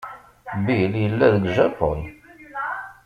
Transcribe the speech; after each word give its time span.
Bill 0.65 0.93
yella 1.03 1.27
deg 1.35 1.43
Japun. 1.57 1.99